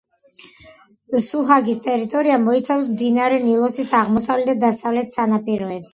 სუჰაგის 1.25 1.81
ტერიტორია 1.83 2.39
მოიცავს 2.45 2.89
მდინარე 2.95 3.37
ნილოსის 3.45 3.93
აღმოსავლეთ 4.03 4.49
და 4.53 4.57
დასავლეთ 4.71 5.19
სანაპიროებს. 5.19 5.87